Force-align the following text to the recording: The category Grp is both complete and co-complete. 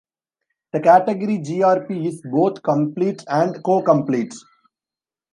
The 0.73 0.79
category 0.79 1.37
Grp 1.37 2.07
is 2.07 2.23
both 2.23 2.63
complete 2.63 3.23
and 3.27 3.63
co-complete. 3.63 4.33